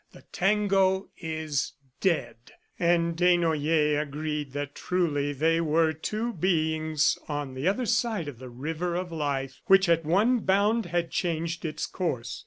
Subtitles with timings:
[0.13, 2.35] The tango is dead."
[2.79, 8.49] And Desnoyers agreed that truly they were two beings on the other side of the
[8.49, 12.39] river of life which at one bound had changed its course.